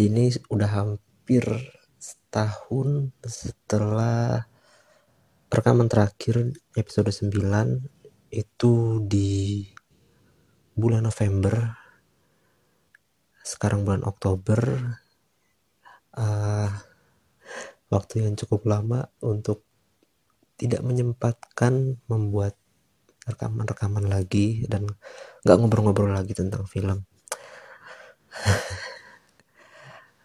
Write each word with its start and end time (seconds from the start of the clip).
jadi 0.00 0.16
ini 0.16 0.32
udah 0.48 0.70
hampir 0.80 1.44
setahun 2.00 3.12
setelah 3.20 4.48
rekaman 5.52 5.92
terakhir 5.92 6.56
episode 6.72 7.12
9 7.12 8.32
itu 8.32 9.04
di 9.04 9.68
bulan 10.72 11.04
November 11.04 11.52
sekarang 13.44 13.84
bulan 13.84 14.00
Oktober 14.08 14.88
uh, 16.16 16.72
waktu 17.92 18.24
yang 18.24 18.40
cukup 18.40 18.64
lama 18.72 19.04
untuk 19.20 19.68
tidak 20.56 20.80
menyempatkan 20.80 22.00
membuat 22.08 22.56
rekaman-rekaman 23.28 24.08
lagi 24.08 24.64
dan 24.64 24.88
nggak 25.44 25.56
ngobrol-ngobrol 25.60 26.16
lagi 26.16 26.32
tentang 26.32 26.64
film. 26.64 27.04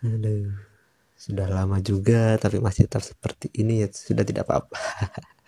Aduh, 0.03 0.51
sudah 1.15 1.47
lama 1.47 1.79
juga 1.79 2.35
tapi 2.35 2.59
masih 2.59 2.91
tetap 2.91 2.99
seperti 2.99 3.47
ini 3.55 3.79
ya 3.79 3.87
sudah 3.87 4.27
tidak 4.27 4.43
apa-apa. 4.43 4.75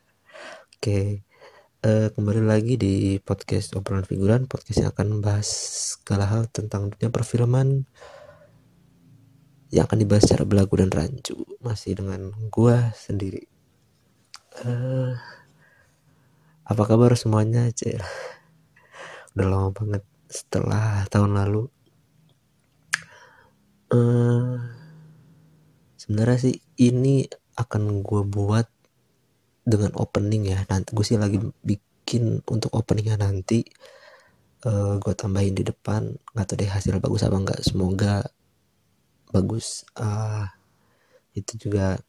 Oke, 0.80 1.28
uh, 1.84 2.08
kembali 2.16 2.48
lagi 2.48 2.80
di 2.80 3.20
podcast 3.20 3.76
obrolan 3.76 4.08
figuran, 4.08 4.48
podcast 4.48 4.88
yang 4.88 4.92
akan 4.96 5.20
membahas 5.20 5.48
segala 6.00 6.32
hal 6.32 6.48
tentang 6.48 6.88
dunia 6.96 7.12
perfilman 7.12 7.84
yang 9.68 9.84
akan 9.84 10.00
dibahas 10.00 10.24
secara 10.24 10.48
belagu 10.48 10.80
dan 10.80 10.96
rancu 10.96 11.36
masih 11.60 12.00
dengan 12.00 12.32
gua 12.48 12.96
sendiri. 12.96 13.52
Uh, 14.64 15.12
apa 16.64 16.84
kabar 16.88 17.20
semuanya 17.20 17.68
cel 17.76 18.00
udah 19.36 19.48
lama 19.48 19.70
banget 19.76 20.04
setelah 20.32 21.04
tahun 21.12 21.36
lalu 21.36 21.68
uh, 23.94 24.56
sebenarnya 25.96 26.38
sih 26.40 26.56
ini 26.80 27.28
akan 27.58 28.06
gue 28.06 28.22
buat 28.24 28.68
dengan 29.68 29.92
opening 30.00 30.56
ya. 30.56 30.64
Nanti 30.72 30.96
gue 30.96 31.06
sih 31.06 31.20
lagi 31.20 31.42
bikin 31.42 32.46
untuk 32.48 32.72
openingnya 32.76 33.20
nanti. 33.20 33.68
Uh, 34.64 34.98
gue 34.98 35.14
tambahin 35.14 35.54
di 35.54 35.68
depan. 35.68 36.16
Nggak 36.34 36.46
tahu 36.48 36.58
deh 36.64 36.72
hasil 36.72 36.94
bagus 37.04 37.28
apa 37.28 37.38
enggak 37.38 37.60
semoga 37.66 38.16
bagus. 39.36 39.84
Uh, 40.00 40.48
itu 41.36 41.68
juga. 41.68 42.00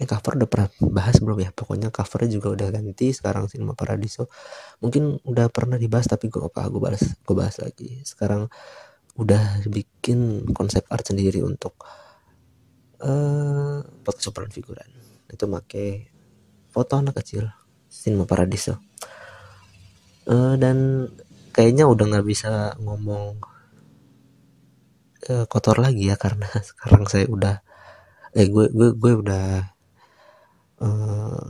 Ini 0.00 0.08
cover 0.08 0.32
udah 0.40 0.48
pernah 0.48 0.68
bahas 0.96 1.20
belum 1.20 1.44
ya? 1.44 1.52
Pokoknya 1.52 1.92
covernya 1.92 2.40
juga 2.40 2.48
udah 2.56 2.72
ganti 2.72 3.12
sekarang 3.12 3.52
Cinema 3.52 3.76
Paradiso. 3.76 4.32
Mungkin 4.80 5.20
udah 5.28 5.52
pernah 5.52 5.76
dibahas 5.76 6.08
tapi 6.08 6.32
gue 6.32 6.40
apa 6.40 6.72
gue 6.72 6.80
bahas 6.80 7.04
gue 7.04 7.36
bahas 7.36 7.60
lagi. 7.60 8.00
Sekarang 8.00 8.48
udah 9.20 9.60
bikin 9.68 10.48
konsep 10.56 10.88
art 10.88 11.04
sendiri 11.04 11.44
untuk 11.44 11.76
uh, 13.04 13.84
podcast 14.00 14.32
obrolan 14.32 14.52
figuran. 14.52 14.88
Itu 15.28 15.44
make 15.44 16.08
foto 16.72 16.96
anak 16.96 17.20
kecil 17.20 17.52
Cinema 17.92 18.24
Paradiso. 18.24 18.80
Uh, 20.24 20.56
dan 20.56 21.08
kayaknya 21.52 21.84
udah 21.84 22.04
nggak 22.06 22.26
bisa 22.26 22.72
ngomong 22.80 23.36
uh, 25.28 25.44
kotor 25.50 25.76
lagi 25.76 26.08
ya 26.08 26.16
karena 26.16 26.48
sekarang 26.68 27.04
saya 27.04 27.26
udah 27.28 27.54
eh 28.30 28.46
gue 28.46 28.70
gue 28.70 28.94
gue 28.94 29.12
udah 29.26 29.46
uh, 30.86 31.46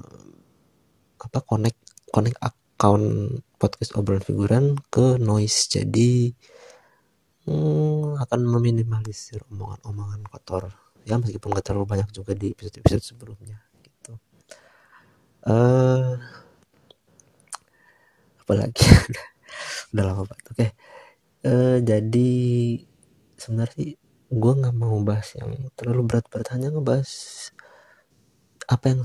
apa 1.21 1.39
connect 1.45 1.78
connect 2.09 2.41
account 2.41 3.39
podcast 3.61 3.93
obrolan 4.00 4.25
figuran 4.25 4.65
ke 4.89 5.21
noise. 5.21 5.69
Jadi 5.69 6.33
hmm, 7.50 8.22
akan 8.22 8.41
meminimalisir 8.47 9.43
omongan-omongan 9.50 10.22
kotor. 10.31 10.71
Ya 11.03 11.19
meskipun 11.19 11.56
gak 11.56 11.66
terlalu 11.66 11.88
banyak 11.88 12.09
juga 12.15 12.37
di 12.38 12.55
episode-episode 12.55 13.03
sebelumnya 13.03 13.59
gitu. 13.83 14.15
Uh, 15.43 16.21
apalagi 18.39 18.84
udah 19.91 20.05
lama 20.05 20.22
banget 20.28 20.47
oke. 20.47 20.56
Okay. 20.56 20.71
uh, 21.49 21.78
jadi 21.83 22.31
sebenarnya 23.41 23.97
gue 24.31 24.53
nggak 24.62 24.77
mau 24.78 24.94
bahas 25.03 25.34
yang 25.34 25.50
terlalu 25.75 26.06
berat-berat 26.06 26.55
hanya 26.55 26.71
ngebahas 26.71 27.10
apa 28.71 28.84
yang 28.94 29.03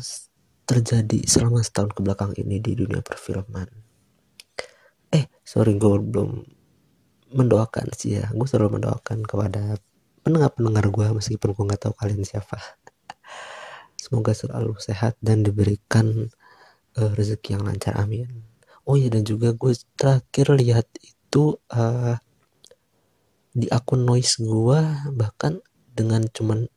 terjadi 0.70 1.26
selama 1.26 1.66
setahun 1.66 1.98
ke 1.98 2.02
belakang 2.06 2.34
ini 2.38 2.62
di 2.62 2.78
dunia 2.78 3.02
perfilman. 3.02 3.66
Eh 5.10 5.26
sorry 5.42 5.80
gue 5.82 5.98
belum 5.98 6.55
mendoakan 7.34 7.94
sih 7.96 8.22
ya. 8.22 8.30
Gue 8.34 8.46
selalu 8.46 8.82
mendoakan 8.82 9.26
kepada 9.26 9.80
pendengar-pendengar 10.26 10.86
gue 10.90 11.08
meskipun 11.22 11.54
gue 11.54 11.64
nggak 11.70 11.82
tahu 11.90 11.94
kalian 11.98 12.26
siapa. 12.26 12.58
Semoga 14.04 14.34
selalu 14.38 14.78
sehat 14.78 15.18
dan 15.22 15.42
diberikan 15.42 16.30
uh, 16.98 17.12
rezeki 17.18 17.58
yang 17.58 17.64
lancar 17.66 17.98
amin. 17.98 18.46
Oh 18.86 18.94
iya 18.94 19.10
dan 19.10 19.26
juga 19.26 19.54
gue 19.54 19.74
terakhir 19.98 20.54
lihat 20.54 20.86
itu 21.02 21.58
uh, 21.74 22.18
di 23.56 23.72
akun 23.72 24.04
noise 24.04 24.36
gua 24.44 25.08
bahkan 25.16 25.64
dengan 25.96 26.28
cuman 26.28 26.68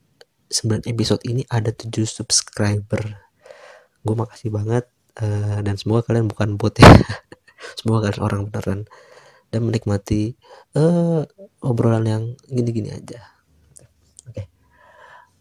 9 0.49 0.89
episode 0.89 1.21
ini 1.29 1.45
ada 1.53 1.75
7 1.75 2.09
subscriber. 2.09 3.19
Gue 4.01 4.15
makasih 4.17 4.49
banget 4.49 4.89
uh, 5.21 5.61
dan 5.61 5.77
semoga 5.77 6.09
kalian 6.09 6.31
bukan 6.31 6.57
bot 6.57 6.73
ya. 6.81 6.89
Semoga 7.79 8.09
kalian 8.09 8.23
orang 8.25 8.41
beneran 8.49 8.81
dan 9.49 9.65
menikmati 9.65 10.37
uh, 10.77 11.25
obrolan 11.65 12.05
yang 12.05 12.25
gini-gini 12.45 12.93
aja. 12.93 13.21
Oke. 14.29 14.45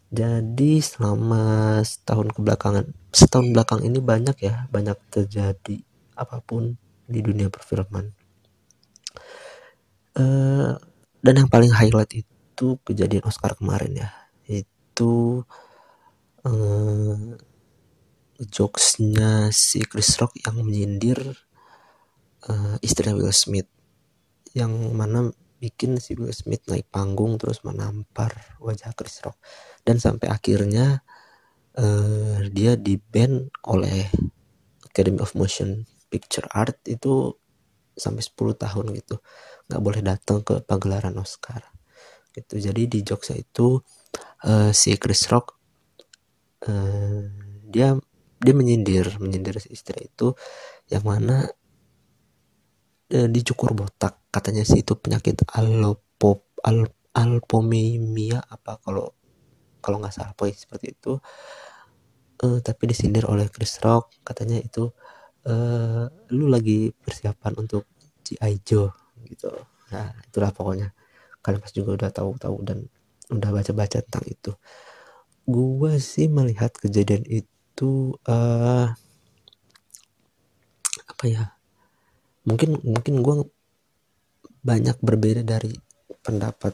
Jadi 0.08 0.80
selama 0.80 1.78
setahun 1.84 2.32
kebelakangan 2.32 2.88
setahun 3.12 3.52
belakang 3.52 3.84
ini 3.84 4.00
banyak 4.00 4.36
ya 4.40 4.64
banyak 4.72 4.96
terjadi 5.12 5.76
apa 6.16 6.40
pun 6.40 6.76
di 7.04 7.20
dunia 7.20 7.52
perfilman. 7.52 8.12
Uh, 10.18 10.74
dan 11.22 11.44
yang 11.44 11.50
paling 11.50 11.70
highlight 11.70 12.10
itu 12.24 12.80
kejadian 12.82 13.26
Oscar 13.26 13.54
kemarin 13.54 14.06
ya. 14.06 14.10
Itu 14.48 15.44
eh, 16.46 17.36
jokesnya 18.38 19.50
si 19.50 19.82
Chris 19.82 20.14
Rock 20.18 20.38
yang 20.38 20.62
menyindir 20.62 21.18
eh, 22.46 22.76
istri 22.86 23.10
Will 23.10 23.34
Smith 23.34 23.68
yang 24.54 24.72
mana 24.96 25.32
bikin 25.58 25.98
si 25.98 26.14
Will 26.14 26.30
Smith 26.30 26.64
naik 26.70 26.86
panggung 26.88 27.36
terus 27.36 27.66
menampar 27.66 28.56
wajah 28.62 28.94
Chris 28.94 29.20
Rock. 29.26 29.36
Dan 29.82 29.98
sampai 29.98 30.30
akhirnya 30.30 31.02
eh, 31.74 32.46
dia 32.52 32.78
di 32.78 32.96
ban 32.96 33.50
oleh 33.66 34.06
Academy 34.86 35.20
of 35.20 35.34
Motion 35.34 35.82
Picture 36.08 36.46
Art 36.54 36.80
itu 36.88 37.34
sampai 37.98 38.22
10 38.22 38.62
tahun 38.62 38.86
gitu. 38.94 39.20
Nggak 39.68 39.82
boleh 39.82 40.02
datang 40.02 40.40
ke 40.46 40.62
pagelaran 40.62 41.18
Oscar. 41.18 41.60
Gitu. 42.30 42.62
Jadi 42.70 42.86
di 42.86 42.98
Jogja 43.02 43.34
itu 43.34 43.82
uh, 44.46 44.70
si 44.70 44.94
Chris 44.94 45.26
Rock 45.26 45.58
uh, 46.70 47.22
dia 47.66 47.98
dia 48.38 48.54
menyindir 48.54 49.18
menyindir 49.18 49.58
si 49.58 49.74
istri 49.74 50.06
itu 50.06 50.38
yang 50.86 51.02
mana 51.02 51.50
uh, 53.14 53.28
dicukur 53.28 53.72
botak. 53.72 54.20
Katanya 54.28 54.64
sih 54.64 54.84
itu 54.84 54.96
penyakit 54.96 55.44
alopop 55.56 56.44
al 56.64 56.88
alpomimia 57.16 58.38
apa 58.44 58.78
kalau 58.84 59.10
kalau 59.82 59.98
nggak 60.02 60.14
salah 60.14 60.32
poin 60.36 60.52
seperti 60.54 60.94
itu. 60.94 61.16
Uh, 62.38 62.62
tapi 62.62 62.86
disindir 62.86 63.26
oleh 63.26 63.50
Chris 63.50 63.82
Rock. 63.82 64.14
Katanya 64.22 64.62
itu 64.62 64.92
uh, 65.48 66.06
lu 66.30 66.46
lagi 66.46 66.94
persiapan 66.94 67.52
untuk 67.58 67.88
G.I. 68.22 68.62
Joe 68.62 68.92
gitu. 69.26 69.50
Nah 69.90 70.14
itulah 70.28 70.52
pokoknya. 70.54 70.94
Kalian 71.42 71.60
pasti 71.64 71.80
juga 71.80 72.04
udah 72.04 72.10
tahu-tahu 72.12 72.56
dan 72.66 72.78
udah 73.32 73.50
baca-baca 73.50 73.98
tentang 74.04 74.24
itu. 74.28 74.52
Gue 75.48 75.96
sih 75.96 76.28
melihat 76.28 76.76
kejadian 76.76 77.24
itu 77.24 78.12
uh, 78.28 78.92
apa 81.08 81.24
ya 81.24 81.57
mungkin 82.48 82.80
mungkin 82.80 83.20
gue 83.20 83.36
banyak 84.64 84.96
berbeda 85.04 85.44
dari 85.44 85.76
pendapat 86.24 86.72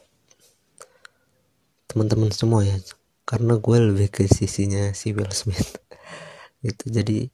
teman-teman 1.90 2.30
semua 2.30 2.62
ya. 2.62 2.78
Karena 3.24 3.58
gue 3.58 3.78
lebih 3.80 4.08
ke 4.12 4.30
sisinya 4.30 4.94
si 4.94 5.10
Will 5.10 5.30
Smith. 5.34 5.78
Itu 6.66 6.90
jadi 6.90 7.26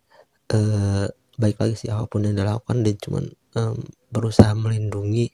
uh, 0.57 1.07
baik 1.41 1.57
lagi 1.61 1.75
sih 1.77 1.89
apa 1.93 2.05
pun 2.09 2.25
yang 2.25 2.37
dilakukan 2.37 2.85
dia 2.85 2.95
cuman 3.01 3.25
um, 3.57 3.77
berusaha 4.13 4.53
melindungi 4.53 5.33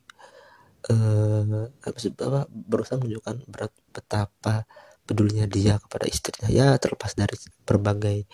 uh, 0.91 1.67
apa 1.83 2.47
berusaha 2.47 2.97
menunjukkan 3.03 3.51
berat 3.51 3.73
betapa 3.91 4.65
pedulinya 5.07 5.47
dia 5.51 5.79
kepada 5.83 6.07
istrinya. 6.07 6.49
Ya 6.51 6.75
terlepas 6.79 7.15
dari 7.19 7.37
berbagai 7.67 8.27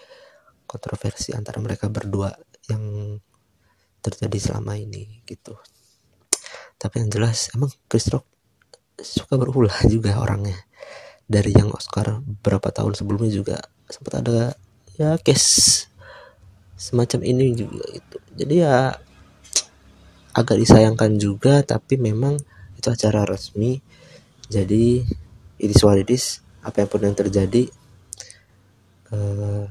kontroversi 0.69 1.37
antara 1.37 1.61
mereka 1.61 1.89
berdua 1.89 2.33
yang 2.69 3.17
terjadi 4.03 4.39
selama 4.53 4.75
ini 4.77 5.23
gitu. 5.25 5.55
Tapi 6.77 7.07
yang 7.07 7.11
jelas 7.15 7.55
emang 7.55 7.71
Chris 7.87 8.11
Rock 8.11 8.27
suka 8.99 9.39
berulah 9.39 9.75
juga 9.93 10.19
orangnya. 10.19 10.59
Dari 11.31 11.55
yang 11.55 11.71
Oscar 11.73 12.21
berapa 12.21 12.69
tahun 12.75 12.99
sebelumnya 12.99 13.33
juga 13.33 13.57
sempat 13.89 14.21
ada 14.21 14.59
ya 14.99 15.17
case 15.23 15.89
semacam 16.77 17.23
ini 17.25 17.57
juga 17.57 17.85
itu 17.95 18.17
jadi 18.37 18.55
ya 18.67 18.77
agak 20.35 20.59
disayangkan 20.59 21.17
juga 21.17 21.63
tapi 21.63 21.97
memang 21.97 22.37
itu 22.77 22.89
acara 22.91 23.23
resmi. 23.23 23.79
Jadi 24.53 25.01
ini 25.63 25.73
it 25.73 26.11
apa 26.63 26.77
yang 26.83 26.89
pun 26.91 27.01
yang 27.03 27.17
terjadi 27.17 27.71
uh, 29.15 29.65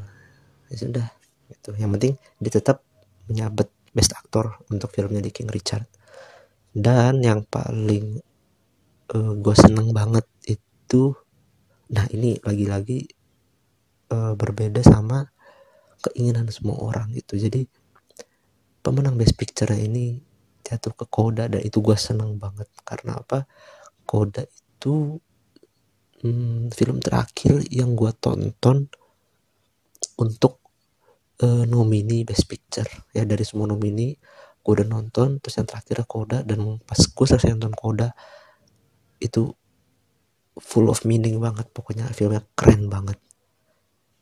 ya 0.71 0.75
sudah 0.75 1.07
itu 1.51 1.69
yang 1.75 1.91
penting 1.95 2.15
dia 2.39 2.51
tetap 2.51 2.83
menyabet 3.27 3.67
best 3.91 4.15
actor 4.15 4.63
untuk 4.71 4.91
filmnya 4.91 5.19
di 5.23 5.31
King 5.31 5.51
Richard. 5.51 5.85
Dan 6.71 7.19
yang 7.19 7.43
paling 7.43 8.19
uh, 9.11 9.17
eh, 9.19 9.33
gue 9.39 9.55
seneng 9.55 9.91
banget 9.91 10.23
itu 10.47 11.15
nah 11.91 12.07
ini 12.07 12.39
lagi-lagi 12.39 13.03
uh, 14.15 14.31
berbeda 14.39 14.79
sama 14.79 15.27
keinginan 15.99 16.47
semua 16.47 16.79
orang 16.79 17.11
gitu. 17.11 17.35
Jadi 17.35 17.67
pemenang 18.81 19.19
best 19.19 19.35
picture 19.35 19.69
ini 19.75 20.17
jatuh 20.63 20.95
ke 20.95 21.05
Koda 21.11 21.51
dan 21.51 21.61
itu 21.61 21.83
gue 21.83 21.99
seneng 21.99 22.39
banget. 22.39 22.71
Karena 22.87 23.19
apa? 23.19 23.43
Koda 24.07 24.47
itu 24.47 25.19
hmm, 26.23 26.71
film 26.71 26.97
terakhir 27.03 27.67
yang 27.67 27.93
gue 27.93 28.11
tonton 28.17 28.87
untuk 30.17 30.60
uh, 31.41 31.63
nomini 31.65 32.23
best 32.23 32.45
picture. 32.47 32.87
Ya 33.11 33.25
dari 33.25 33.43
semua 33.43 33.69
nomini 33.69 34.15
gue 34.61 34.71
udah 34.77 34.85
nonton 34.85 35.41
terus 35.41 35.57
yang 35.57 35.65
terakhir 35.65 36.05
Koda 36.05 36.45
dan 36.45 36.77
pas 36.85 37.01
gue 37.01 37.25
selesai 37.25 37.57
nonton 37.57 37.73
Koda 37.73 38.13
itu 39.17 39.49
full 40.57 40.87
of 40.87 41.03
meaning 41.03 41.41
banget. 41.41 41.69
Pokoknya 41.73 42.09
filmnya 42.13 42.45
keren 42.53 42.87
banget. 42.87 43.17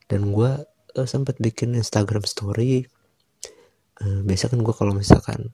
Dan 0.09 0.31
gue 0.33 0.51
uh, 0.95 1.07
sempat 1.07 1.37
bikin 1.37 1.75
Instagram 1.75 2.23
story. 2.25 2.87
Uh, 3.99 4.23
biasa 4.23 4.47
kan 4.47 4.63
gue 4.63 4.75
kalau 4.75 4.95
misalkan 4.95 5.51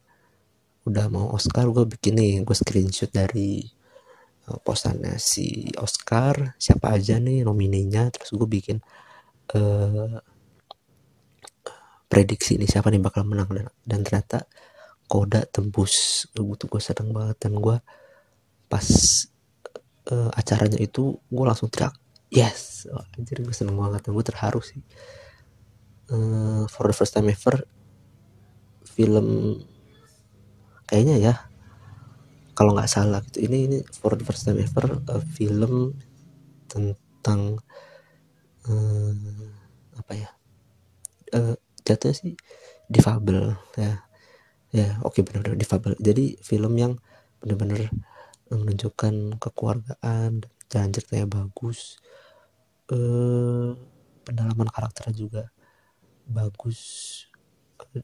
udah 0.86 1.10
mau 1.10 1.34
Oscar 1.34 1.66
gue 1.74 1.82
bikin 1.98 2.14
nih 2.14 2.34
gue 2.46 2.54
screenshot 2.54 3.10
dari 3.10 3.66
uh, 4.46 4.62
postannya 4.62 5.18
si 5.18 5.74
Oscar 5.82 6.54
siapa 6.62 6.94
aja 6.94 7.18
nih 7.18 7.42
nomininya 7.42 8.14
terus 8.14 8.30
gue 8.38 8.46
bikin 8.46 8.78
uh, 9.58 10.22
prediksi 12.16 12.56
nih 12.56 12.72
siapa 12.72 12.88
nih 12.88 13.04
bakal 13.04 13.28
menang. 13.28 13.52
Dan, 13.52 13.68
dan 13.84 14.00
ternyata 14.08 14.48
Koda 15.12 15.44
tembus. 15.44 16.24
Gue 16.32 16.56
tuh 16.56 16.72
gue 16.72 16.80
sedang 16.80 17.12
banget. 17.12 17.36
Dan 17.44 17.60
gue 17.60 17.76
pas 18.72 18.88
uh, 20.16 20.32
acaranya 20.32 20.80
itu 20.80 21.20
gue 21.20 21.46
langsung 21.46 21.68
teriak 21.68 21.92
yes! 22.34 22.88
Oh, 22.92 23.04
anjir 23.18 23.42
gue 23.42 23.56
seneng 23.56 23.78
banget 23.78 24.08
gue 24.10 24.26
terharu 24.26 24.62
sih. 24.64 24.82
Uh, 26.06 26.70
for 26.70 26.86
the 26.86 26.96
first 26.96 27.18
time 27.18 27.26
ever 27.30 27.66
film 28.86 29.58
kayaknya 30.86 31.18
ya 31.18 31.34
kalau 32.56 32.72
nggak 32.78 32.88
salah 32.88 33.20
gitu. 33.26 33.44
Ini 33.50 33.58
ini 33.68 33.78
for 33.92 34.16
the 34.16 34.24
first 34.24 34.46
time 34.46 34.62
ever 34.62 35.02
uh, 35.10 35.24
film 35.34 35.98
tentang 36.70 37.60
uh, 38.70 39.12
apa 39.96 40.14
ya 40.14 40.30
uh, 41.34 41.58
jatuhnya 41.86 42.16
sih 42.18 42.34
difabel 42.90 43.56
ya. 43.78 44.04
Ya 44.76 45.00
oke 45.08 45.22
okay, 45.22 45.22
benar-benar 45.24 45.56
difabel 45.56 45.96
jadi 46.02 46.36
film 46.44 46.74
yang 46.76 46.94
benar-benar 47.40 47.94
menunjukkan 48.52 49.40
kekeluargaan 49.40 50.44
jalan 50.68 50.90
ceritanya 50.92 51.26
bagus 51.30 52.02
eh, 52.92 53.72
pendalaman 54.26 54.70
karakter 54.70 55.14
juga 55.14 55.50
bagus. 56.26 56.80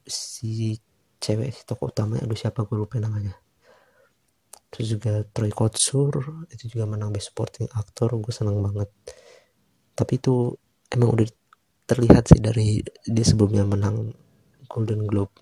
Si 0.05 0.77
cewek 1.21 1.49
si 1.53 1.61
tokoh 1.65 1.93
utamanya 1.93 2.25
aduh 2.25 2.37
siapa 2.37 2.65
gue 2.65 2.77
lupa 2.77 2.97
namanya. 2.97 3.33
Terus 4.71 4.87
juga 4.97 5.27
Troy 5.35 5.51
Kotsur 5.51 6.47
itu 6.47 6.71
juga 6.71 6.87
menang 6.87 7.11
best 7.11 7.33
supporting 7.33 7.67
actor 7.75 8.15
gue 8.17 8.33
seneng 8.33 8.63
banget. 8.63 8.89
Tapi 9.93 10.13
itu 10.17 10.55
emang 10.89 11.11
udah 11.13 11.27
terlihat 11.85 12.29
sih 12.31 12.39
dari 12.39 12.81
dia 13.05 13.25
sebelumnya 13.25 13.67
menang 13.67 14.13
Golden 14.71 15.03
Globe. 15.05 15.33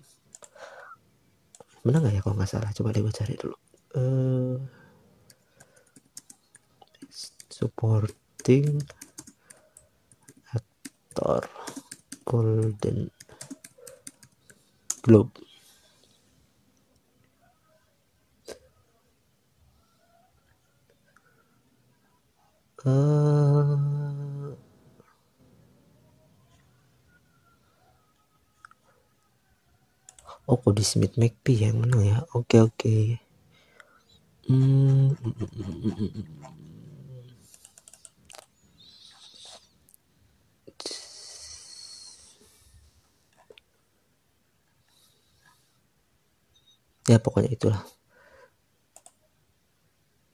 Menang 1.86 2.04
gak 2.04 2.14
ya 2.14 2.20
kalau 2.20 2.36
nggak 2.36 2.50
salah? 2.50 2.70
Coba 2.76 2.92
deh 2.92 3.00
gue 3.00 3.14
cari 3.14 3.34
dulu. 3.40 3.56
Uh, 3.90 4.56
supporting 7.48 8.80
actor 10.52 11.44
Golden 12.24 13.10
Globe. 15.02 15.32
Uh, 22.80 24.29
oh 30.50 30.58
Cody 30.58 30.82
Smith 30.82 31.14
McPhee 31.14 31.70
yang 31.70 31.78
menang 31.78 32.02
ya? 32.02 32.18
Oke 32.34 32.58
okay, 32.58 32.60
oke. 32.66 32.74
Okay. 32.74 33.02
hmm, 34.50 35.14
ya 47.06 47.18
pokoknya 47.22 47.50
itulah. 47.54 47.82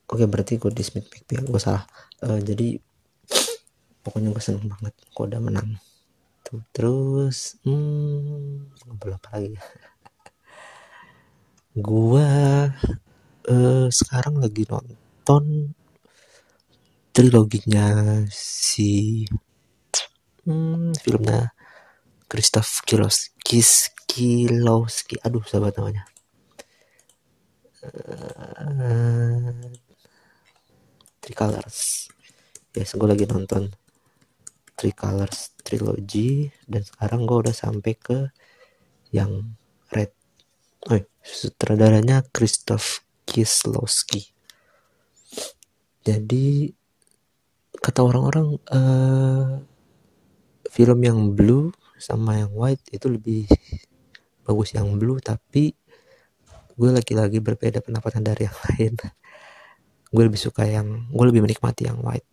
Oke 0.09 0.25
berarti 0.25 0.57
gue 0.57 0.73
di 0.73 0.81
Smith 0.81 1.13
McPhee 1.13 1.45
gue 1.45 1.61
salah. 1.61 1.85
Uh, 2.25 2.41
jadi 2.41 2.81
pokoknya 4.01 4.33
gue 4.33 4.41
seneng 4.41 4.65
banget 4.73 4.97
gue 4.97 5.25
udah 5.29 5.41
menang. 5.45 5.77
Tuh 6.41 6.65
terus 6.73 7.61
hmm, 7.69 8.73
ngobrol 8.89 9.21
apa 9.21 9.29
lagi 9.37 9.61
gue 11.77 12.29
uh, 13.53 13.87
sekarang 13.93 14.41
lagi 14.41 14.65
nonton 14.65 15.77
triloginya 17.13 18.25
si 18.33 19.25
hmm, 20.49 20.97
filmnya 20.97 21.53
Christoph 22.33 22.81
Kilowski 22.89 23.61
Kilowski 24.09 25.21
aduh 25.21 25.45
sahabat 25.45 25.77
namanya. 25.77 26.09
Uh, 27.87 29.53
Three 31.21 31.37
Colors 31.37 32.09
yes 32.73 32.97
gue 32.97 33.05
lagi 33.05 33.29
nonton 33.29 33.69
Three 34.81 34.97
Colors 34.97 35.53
Trilogy. 35.61 36.49
Dan 36.65 36.89
sekarang 36.89 37.29
gue 37.29 37.37
udah 37.45 37.53
sampai 37.57 37.93
ke 38.01 38.33
yang 39.13 39.57
Red 39.93 40.13
oh 40.89 41.01
sutradaranya 41.27 42.23
Christoph 42.31 43.03
Kieslowski. 43.27 44.31
Jadi 46.07 46.71
kata 47.83 48.01
orang-orang 48.07 48.49
uh, 48.71 49.59
film 50.71 50.99
yang 51.03 51.35
blue 51.35 51.75
sama 51.99 52.39
yang 52.39 52.55
white 52.55 52.83
itu 52.95 53.11
lebih 53.11 53.51
bagus 54.47 54.79
yang 54.79 54.95
blue 54.95 55.19
tapi 55.19 55.75
gue 56.77 56.91
lagi-lagi 56.93 57.43
berbeda 57.43 57.83
pendapatan 57.83 58.23
dari 58.23 58.47
yang 58.47 58.57
lain. 58.71 58.95
Gue 60.07 60.23
lebih 60.31 60.39
suka 60.39 60.63
yang 60.63 61.11
gue 61.11 61.27
lebih 61.27 61.43
menikmati 61.43 61.91
yang 61.91 61.99
white 62.07 62.29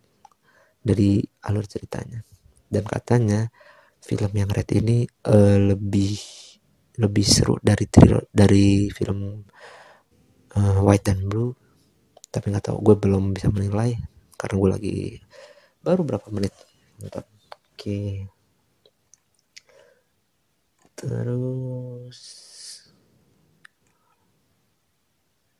dari 0.78 1.18
alur 1.42 1.66
ceritanya. 1.66 2.22
Dan 2.70 2.86
katanya 2.86 3.50
film 3.98 4.30
yang 4.36 4.52
red 4.52 4.68
ini 4.70 5.08
uh, 5.26 5.74
lebih 5.74 6.43
lebih 6.98 7.26
seru 7.26 7.58
dari 7.58 7.86
dari 8.30 8.90
film 8.90 9.42
uh, 10.54 10.78
white 10.82 11.06
dan 11.06 11.26
blue. 11.26 11.52
Tapi 12.30 12.50
nggak 12.50 12.70
tahu 12.70 12.78
gue 12.82 12.96
belum 12.98 13.34
bisa 13.34 13.50
menilai 13.50 13.94
karena 14.34 14.54
gue 14.58 14.70
lagi 14.70 14.96
baru 15.82 16.02
berapa 16.02 16.26
menit. 16.34 16.54
Oke. 17.02 17.20
Okay. 17.74 18.10
terus 20.94 22.20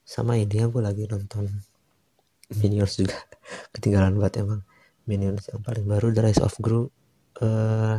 sama 0.06 0.38
ini 0.38 0.62
aku 0.62 0.78
lagi 0.78 1.10
nonton 1.10 1.50
Minions 2.54 2.96
juga. 3.00 3.18
Ketinggalan 3.74 4.14
banget 4.20 4.46
emang. 4.46 4.62
Minions 5.04 5.52
yang 5.52 5.60
paling 5.60 5.84
baru 5.84 6.16
The 6.16 6.22
Rise 6.24 6.40
of 6.40 6.56
Gru 6.64 6.88
uh, 7.44 7.96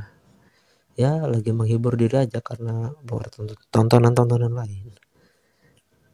ya 0.96 1.28
lagi 1.28 1.52
menghibur 1.52 2.00
diri 2.00 2.24
aja 2.24 2.40
karena 2.40 2.92
tontonan-tontonan 3.72 4.56
lain 4.56 4.96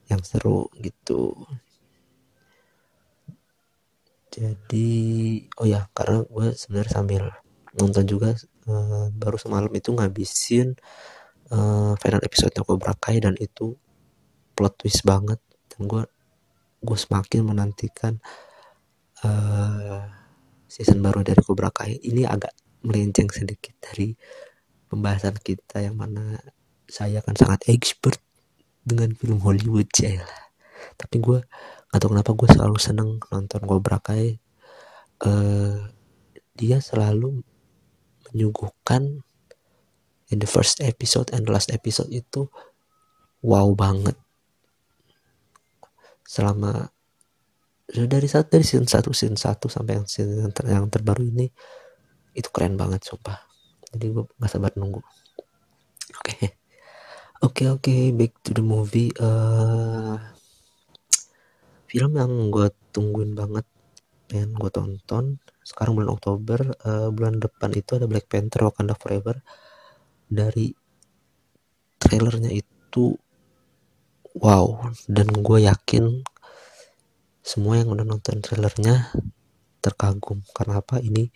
yang 0.09 0.21
seru 0.25 0.67
gitu. 0.81 1.37
Jadi 4.31 4.89
oh 5.59 5.67
ya 5.67 5.85
karena 5.93 6.23
gue 6.25 6.47
sebenarnya 6.55 6.91
sambil 6.91 7.23
nonton 7.77 8.03
juga 8.07 8.35
uh, 8.67 9.07
baru 9.11 9.37
semalam 9.39 9.71
itu 9.71 9.91
ngabisin 9.95 10.75
uh, 11.51 11.93
final 11.99 12.21
episode 12.23 12.51
Cobra 12.63 12.95
Kai 12.95 13.19
dan 13.23 13.35
itu 13.39 13.75
plot 14.55 14.83
twist 14.83 15.03
banget 15.07 15.39
dan 15.71 15.87
gue 15.87 16.03
gue 16.81 16.97
semakin 16.97 17.41
menantikan 17.45 18.17
uh, 19.23 20.03
season 20.65 20.99
baru 21.03 21.21
dari 21.21 21.39
Cobra 21.43 21.69
Kai. 21.69 21.99
Ini 21.99 22.25
agak 22.25 22.55
melenceng 22.87 23.29
sedikit 23.29 23.77
dari 23.83 24.15
pembahasan 24.91 25.39
kita 25.39 25.79
yang 25.79 25.95
mana 25.95 26.35
saya 26.91 27.23
kan 27.23 27.39
sangat 27.39 27.63
expert 27.71 28.19
dengan 28.83 29.15
film 29.15 29.39
Hollywood 29.39 29.87
ya 29.95 30.19
tapi 30.99 31.17
gue 31.17 31.39
atau 31.91 32.07
kenapa 32.07 32.31
gue 32.31 32.47
selalu 32.47 32.77
seneng 32.79 33.19
nonton 33.29 33.61
Cobra 33.67 33.99
Kai. 33.99 34.39
Uh, 35.21 35.77
dia 36.57 36.81
selalu 36.81 37.45
menyuguhkan 38.29 39.21
in 40.31 40.37
the 40.39 40.49
first 40.49 40.81
episode 40.81 41.29
and 41.35 41.45
last 41.51 41.69
episode 41.69 42.09
itu 42.09 42.47
wow 43.43 43.67
banget. 43.75 44.15
Selama 46.23 46.89
dari 47.91 48.27
saat 48.31 48.47
dari 48.47 48.63
season 48.63 48.87
1 48.87 49.03
season 49.11 49.35
1 49.35 49.67
sampai 49.67 49.99
yang 49.99 50.07
season 50.07 50.47
ter, 50.55 50.63
yang 50.71 50.87
terbaru 50.87 51.27
ini 51.27 51.51
itu 52.31 52.47
keren 52.55 52.79
banget 52.79 53.03
sumpah 53.03 53.50
jadi 53.91 54.05
gue 54.15 54.23
gak 54.39 54.51
sabar 54.51 54.71
nunggu. 54.79 55.03
Oke. 55.03 56.23
Okay. 56.23 56.47
oke 57.43 57.51
okay, 57.51 57.67
oke 57.67 57.81
okay, 57.83 58.01
back 58.15 58.33
to 58.43 58.55
the 58.55 58.63
movie. 58.63 59.11
Uh, 59.19 60.15
film 61.91 62.15
yang 62.15 62.51
gue 62.51 62.71
tungguin 62.95 63.35
banget 63.35 63.67
pengen 64.31 64.55
gue 64.55 64.71
tonton 64.71 65.43
sekarang 65.61 65.99
bulan 65.99 66.15
Oktober 66.15 66.59
uh, 66.87 67.11
bulan 67.11 67.43
depan 67.43 67.75
itu 67.75 67.99
ada 67.99 68.07
Black 68.07 68.31
Panther 68.31 68.63
Wakanda 68.63 68.95
Forever. 68.95 69.43
Dari 70.31 70.71
trailernya 71.99 72.55
itu 72.55 73.19
wow. 74.39 74.87
Dan 75.05 75.27
gue 75.35 75.67
yakin 75.67 76.23
semua 77.43 77.81
yang 77.81 77.91
udah 77.91 78.07
nonton 78.07 78.39
trailernya 78.39 79.11
terkagum. 79.83 80.45
Karena 80.55 80.79
apa? 80.79 81.03
Ini 81.03 81.27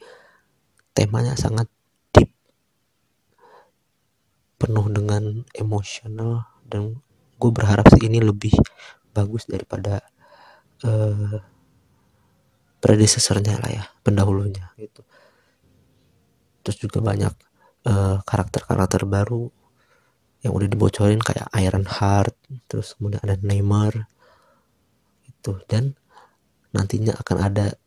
temanya 0.95 1.35
sangat 1.35 1.67
penuh 4.55 4.87
dengan 4.91 5.43
emosional 5.55 6.47
dan 6.65 6.99
gue 7.35 7.51
berharap 7.51 7.85
sih 7.91 8.07
ini 8.07 8.23
lebih 8.23 8.55
bagus 9.11 9.47
daripada 9.47 10.03
uh, 10.83 11.39
predecessornya 12.79 13.59
lah 13.59 13.71
ya 13.71 13.83
pendahulunya 14.05 14.71
gitu. 14.79 15.03
Terus 16.65 16.77
juga 16.81 16.99
banyak 17.03 17.33
karakter 17.85 18.65
karakter-karakter 18.65 19.05
baru 19.05 19.45
yang 20.41 20.53
udah 20.57 20.65
dibocorin 20.65 21.21
kayak 21.21 21.49
Iron 21.61 21.85
Heart 21.85 22.65
terus 22.65 22.97
kemudian 22.97 23.21
ada 23.21 23.37
Neymar 23.37 24.09
itu 25.25 25.53
dan 25.69 25.93
nantinya 26.73 27.13
akan 27.17 27.37
ada 27.41 27.77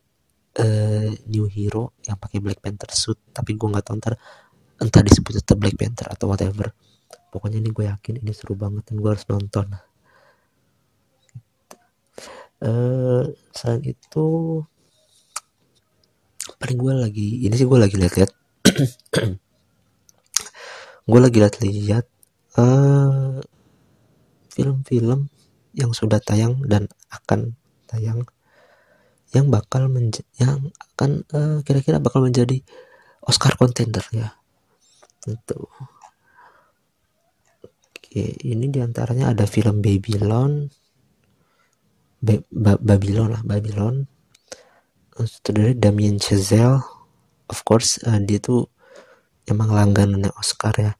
uh, 0.58 1.10
new 1.26 1.50
hero 1.50 1.98
yang 2.06 2.14
pakai 2.18 2.38
Black 2.38 2.62
Panther 2.62 2.90
suit 2.94 3.18
tapi 3.34 3.58
gue 3.58 3.68
nggak 3.70 3.90
tahu 3.90 3.98
ntar 3.98 4.14
entah 4.78 5.02
disebut 5.02 5.42
tetap 5.42 5.58
Black 5.58 5.74
Panther 5.74 6.06
atau 6.10 6.30
whatever. 6.30 6.70
Pokoknya 7.28 7.60
ini 7.60 7.70
gue 7.74 7.84
yakin 7.90 8.22
ini 8.22 8.32
seru 8.32 8.54
banget 8.54 8.88
dan 8.88 8.96
gue 9.02 9.10
harus 9.10 9.26
nonton. 9.28 9.66
Uh, 12.58 13.30
selain 13.54 13.82
itu 13.86 14.26
paling 16.58 16.74
gue 16.74 16.94
lagi 17.06 17.28
ini 17.46 17.54
sih 17.54 17.70
gue 17.70 17.78
lagi 17.78 17.94
lihat-lihat 17.94 18.32
gue 21.10 21.20
lagi 21.22 21.38
lihat-lihat 21.38 22.04
uh, 22.58 23.38
film-film 24.50 25.30
yang 25.78 25.94
sudah 25.94 26.18
tayang 26.18 26.58
dan 26.66 26.90
akan 27.14 27.54
tayang 27.86 28.26
yang 29.30 29.52
bakal 29.54 29.86
yang 30.42 30.72
akan 30.98 31.22
uh, 31.30 31.62
kira-kira 31.62 32.02
bakal 32.02 32.26
menjadi 32.26 32.58
Oscar 33.22 33.54
contender 33.54 34.02
ya 34.10 34.37
itu 35.26 35.58
oke 37.64 38.24
ini 38.46 38.70
di 38.70 38.78
antaranya 38.78 39.34
ada 39.34 39.48
film 39.50 39.82
Babylon 39.82 40.70
Babylon 42.60 43.28
lah 43.34 43.42
Babylon 43.42 44.06
sutradara 45.18 45.74
Damien 45.74 46.22
Chazelle 46.22 46.78
of 47.50 47.58
course 47.66 47.98
uh, 48.06 48.22
dia 48.22 48.38
tuh 48.38 48.70
emang 49.50 49.74
langganannya 49.74 50.30
Oscar 50.38 50.74
ya 50.78 50.92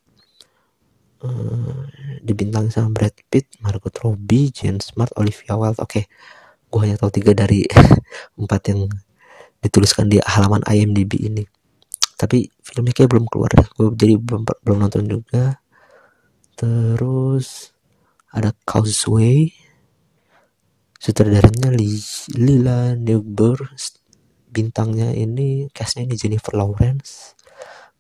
uh, 1.23 1.83
dibintangi 2.23 2.71
sama 2.71 2.91
Brad 2.95 3.15
Pitt, 3.31 3.59
Margot 3.63 3.95
Robbie, 4.03 4.51
James 4.53 4.91
Smart, 4.91 5.11
Olivia 5.19 5.59
Wilde. 5.59 5.81
Oke, 5.81 6.03
okay. 6.03 6.05
gue 6.69 6.81
hanya 6.85 6.97
tahu 6.99 7.11
tiga 7.15 7.33
dari 7.35 7.65
empat 8.41 8.63
yang 8.71 8.91
dituliskan 9.63 10.07
di 10.07 10.23
halaman 10.23 10.63
IMDb 10.67 11.19
ini. 11.19 11.45
Tapi 12.19 12.51
filmnya 12.61 12.93
kayak 12.93 13.11
belum 13.15 13.27
keluar 13.31 13.51
deh. 13.55 13.69
Gue 13.79 13.95
jadi 13.95 14.19
belum 14.19 14.43
belum 14.67 14.79
nonton 14.83 15.07
juga. 15.07 15.63
Terus 16.59 17.71
ada 18.35 18.51
Causeway 18.67 19.55
sutradaranya 20.99 21.71
Lila 22.35 22.99
Neubauer 22.99 23.71
bintangnya 24.51 25.15
ini 25.15 25.71
castnya 25.71 26.11
ini 26.11 26.19
Jennifer 26.19 26.59
Lawrence 26.59 27.39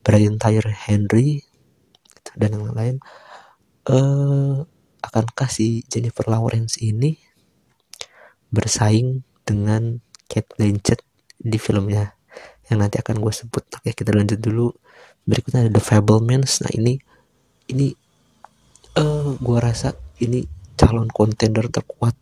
Brian 0.03 0.35
Tyler 0.35 0.67
Henry 0.67 1.47
dan 2.35 2.59
yang 2.59 2.75
lain 2.75 2.97
uh, 3.87 4.67
akankah 4.99 5.47
si 5.47 5.87
Jennifer 5.87 6.27
Lawrence 6.27 6.83
ini 6.83 7.15
bersaing 8.51 9.23
dengan 9.47 10.03
Kate 10.27 10.51
Blanchett 10.59 11.07
di 11.39 11.57
filmnya 11.57 12.18
yang 12.69 12.85
nanti 12.85 13.01
akan 13.01 13.21
gue 13.21 13.33
sebut. 13.33 13.65
Oke 13.77 13.93
kita 13.97 14.13
lanjut 14.13 14.39
dulu. 14.41 14.73
Berikutnya 15.25 15.69
ada 15.69 15.73
The 15.73 15.83
Fablemans. 15.83 16.65
Nah 16.65 16.73
ini 16.73 17.01
ini 17.69 17.93
uh, 18.97 19.03
eh, 19.03 19.31
gue 19.37 19.59
rasa 19.59 19.97
ini 20.21 20.45
calon 20.77 21.09
kontender 21.09 21.69
terkuat. 21.69 22.15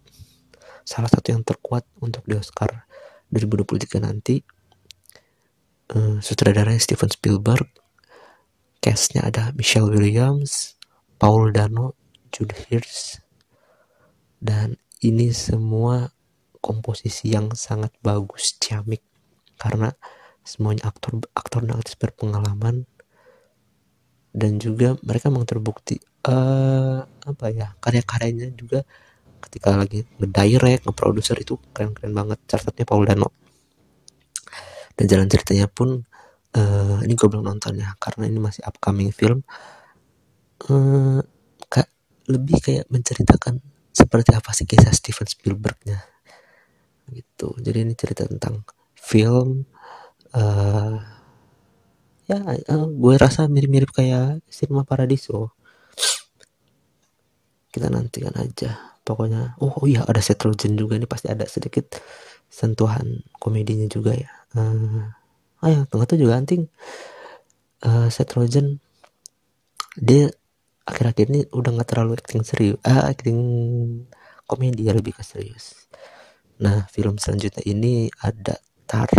Salah 0.87 1.11
satu 1.11 1.35
yang 1.35 1.43
terkuat 1.43 1.83
untuk 1.99 2.23
di 2.25 2.39
Oscar 2.39 2.87
2023 3.31 4.03
nanti. 4.03 4.39
Uh, 5.87 6.19
sutradaranya 6.19 6.83
Steven 6.83 7.11
Spielberg. 7.11 7.67
Castnya 8.83 9.27
ada 9.27 9.51
Michelle 9.59 9.91
Williams 9.91 10.79
Paul 11.19 11.51
Dano 11.51 11.99
Jude 12.31 12.55
Hirsch. 12.69 13.19
Dan 14.39 14.79
ini 15.03 15.33
semua 15.35 16.11
komposisi 16.61 17.35
yang 17.35 17.55
sangat 17.55 17.95
bagus 18.03 18.55
ciamik. 18.59 19.03
Karena 19.57 19.89
semuanya 20.47 20.89
aktor 20.89 21.19
aktor 21.35 21.67
dan 21.67 21.77
aktris 21.77 21.99
berpengalaman. 21.99 22.87
Dan 24.37 24.61
juga 24.63 24.95
mereka 25.01 25.33
memang 25.33 25.49
terbukti 25.49 25.97
uh, 26.29 27.01
apa 27.03 27.47
ya 27.51 27.73
karya-karyanya 27.81 28.53
juga 28.53 28.85
ketika 29.43 29.75
lagi 29.75 30.05
ngedirect 30.21 30.85
ngeproduser 30.87 31.41
itu 31.41 31.59
keren-keren 31.75 32.13
banget. 32.15 32.39
Salah 32.47 32.73
Paul 32.87 33.05
Dano. 33.09 33.33
Dan 34.97 35.05
jalan 35.09 35.29
ceritanya 35.29 35.69
pun 35.69 36.05
uh, 36.57 36.99
ini 37.05 37.13
gue 37.13 37.29
belum 37.29 37.45
nonton 37.45 37.77
ya 37.77 37.93
karena 38.01 38.29
ini 38.29 38.39
masih 38.41 38.65
upcoming 38.65 39.13
film. 39.13 39.45
Uh, 40.69 41.21
kak 41.69 41.89
lebih 42.33 42.59
kayak 42.65 42.89
menceritakan 42.89 43.61
seperti 43.93 44.33
apa 44.33 44.51
sih 44.53 44.65
kisah 44.69 44.93
Steven 44.93 45.29
Spielbergnya. 45.29 46.01
Gitu. 47.09 47.57
Jadi 47.61 47.79
ini 47.87 47.95
cerita 47.97 48.29
tentang 48.29 48.65
film 48.97 49.69
uh, 50.37 50.95
ya 52.29 52.39
uh, 52.45 52.87
gue 52.91 53.15
rasa 53.17 53.49
mirip-mirip 53.49 53.91
kayak 53.91 54.45
Cinema 54.53 54.85
Paradiso. 54.85 55.57
Kita 57.73 57.89
nantikan 57.89 58.37
aja. 58.37 58.97
Pokoknya 59.07 59.55
oh, 59.63 59.71
oh 59.71 59.87
iya 59.87 60.03
ada 60.05 60.19
Seth 60.21 60.43
Rogen 60.45 60.77
juga 60.77 60.99
nih. 61.01 61.09
Pasti 61.09 61.33
ada 61.33 61.49
sedikit 61.49 61.97
sentuhan 62.51 63.25
komedinya 63.41 63.89
juga 63.89 64.13
ya. 64.13 64.33
Uh, 64.53 65.09
oh 65.65 65.69
ya 65.71 65.83
tengah 65.89 66.07
tuh 66.07 66.19
juga 66.21 66.37
anting. 66.37 66.69
Uh, 67.81 68.09
Seth 68.13 68.37
Rogen 68.37 68.83
dia 69.97 70.29
akhir-akhir 70.87 71.27
ini 71.33 71.41
udah 71.51 71.71
nggak 71.73 71.89
terlalu 71.89 72.15
acting 72.15 72.47
serius 72.47 72.79
ah 72.87 73.11
acting 73.11 73.39
komedi 74.47 74.87
ya 74.87 74.95
lebih 74.95 75.17
ke 75.17 75.25
serius. 75.27 75.89
Nah 76.63 76.87
film 76.93 77.19
selanjutnya 77.19 77.65
ini 77.67 78.07
ada 78.23 78.61
Tar 78.87 79.11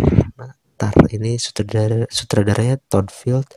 nah, 0.77 0.93
Tar 0.93 1.09
ini 1.09 1.41
sutradara 1.41 2.05
sutradaranya 2.05 2.77
Todd 2.85 3.09
Field 3.09 3.49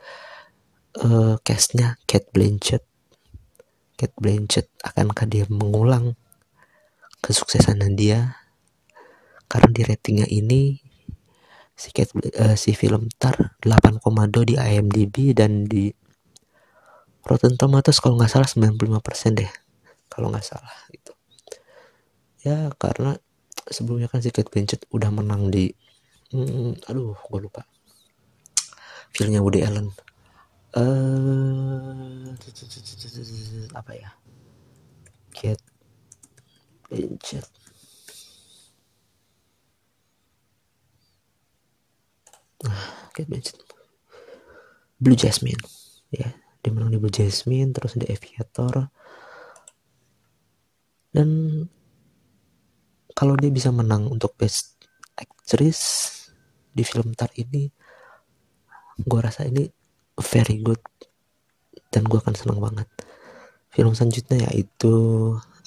uh, 0.99 1.37
castnya 1.45 2.01
Kate 2.09 2.27
Blanchett. 2.33 2.83
Kate 3.95 4.17
Blanchett 4.17 4.67
akankah 4.81 5.29
dia 5.29 5.45
mengulang 5.47 6.17
kesuksesan 7.21 7.85
dia? 7.93 8.41
Karena 9.45 9.69
di 9.69 9.81
ratingnya 9.83 10.27
ini 10.31 10.79
si, 11.77 11.93
Kate, 11.93 12.11
uh, 12.17 12.57
si 12.57 12.73
film 12.73 13.07
Tar 13.15 13.55
8,2 13.61 14.47
di 14.47 14.55
IMDb 14.57 15.37
dan 15.37 15.69
di 15.69 15.93
Rotten 17.21 17.53
Tomatoes 17.53 18.01
kalau 18.01 18.17
nggak 18.17 18.33
salah 18.33 18.49
95% 18.49 19.37
deh 19.37 19.51
kalau 20.09 20.33
nggak 20.33 20.45
salah 20.45 20.75
itu. 20.89 21.13
Ya 22.41 22.73
karena 22.81 23.13
sebelumnya 23.69 24.09
kan 24.09 24.25
si 24.25 24.33
Kate 24.33 24.49
Blanchett 24.49 24.89
udah 24.89 25.13
menang 25.13 25.53
di 25.53 25.69
hmm, 26.31 26.87
aduh 26.87 27.15
gue 27.15 27.39
lupa. 27.39 27.61
Filmnya 29.11 29.43
Woody 29.43 29.63
Allen. 29.67 29.91
Uh, 30.71 32.31
apa 33.75 33.91
ya? 33.91 34.09
Kate 35.35 35.63
Blanchett 36.87 37.47
Kate 43.11 43.27
Blanchett 43.27 43.59
Blue 44.99 45.17
Jasmine. 45.19 45.59
Ya 46.11 46.31
dia 46.61 46.69
menang 46.69 46.93
di 46.93 47.01
Blue 47.01 47.09
Jasmine 47.09 47.73
terus 47.73 47.97
di 47.97 48.05
Aviator. 48.05 48.93
Dan 51.11 51.29
kalau 53.11 53.35
dia 53.35 53.51
bisa 53.51 53.73
menang 53.73 54.07
untuk 54.07 54.37
Best 54.37 54.77
Actress 55.17 56.20
di 56.71 56.83
film 56.87 57.11
Tar 57.13 57.31
ini 57.35 57.67
gue 59.01 59.19
rasa 59.19 59.47
ini 59.47 59.67
very 60.19 60.61
good 60.61 60.81
dan 61.91 62.07
gue 62.07 62.19
akan 62.19 62.35
senang 62.35 62.59
banget. 62.63 62.87
Film 63.71 63.95
selanjutnya 63.95 64.51
yaitu 64.51 64.93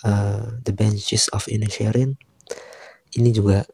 uh, 0.05 0.47
The 0.65 0.73
Benches 0.73 1.29
of 1.33 1.49
Inisherin. 1.49 2.17
Ini 3.15 3.31
juga 3.31 3.65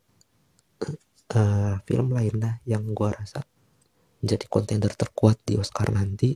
uh, 1.35 1.75
film 1.87 2.13
lainnya 2.15 2.59
yang 2.67 2.91
gue 2.91 3.11
rasa 3.11 3.43
menjadi 4.21 4.47
kontender 4.51 4.93
terkuat 4.95 5.41
di 5.47 5.57
Oscar 5.59 5.91
nanti. 5.95 6.35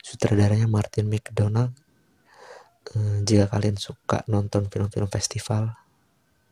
Sutradaranya 0.00 0.68
Martin 0.68 1.08
McDonald. 1.12 1.72
Uh, 2.94 3.20
jika 3.26 3.50
kalian 3.50 3.76
suka 3.76 4.22
nonton 4.30 4.70
film-film 4.70 5.10
festival 5.10 5.74